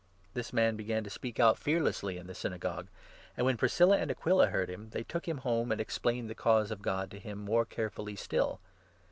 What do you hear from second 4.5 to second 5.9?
him, they took him home and